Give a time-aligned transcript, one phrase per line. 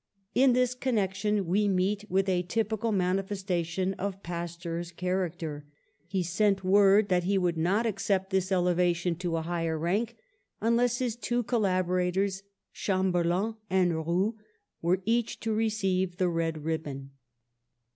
[0.33, 5.67] In this connection we meet with a typical mani festation of Pasteur's character.
[6.07, 10.17] He sent word that he would not accept this* elevation to a higher rank
[10.59, 12.41] unless his two collaborators,
[12.73, 14.39] Cham berland and Roux,
[14.81, 17.11] were each to receive the red ribbon.